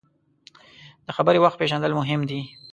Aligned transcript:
د 1.05 1.07
خبرې 1.17 1.39
وخت 1.41 1.57
پیژندل 1.61 1.91
مهم 1.99 2.21
دي. 2.29 2.41